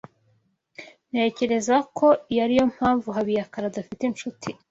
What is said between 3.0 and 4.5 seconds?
Habiyakare adafite inshuti.